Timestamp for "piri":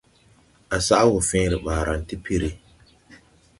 2.23-2.49